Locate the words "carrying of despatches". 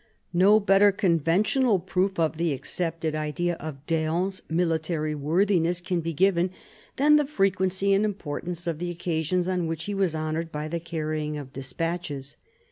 10.79-12.35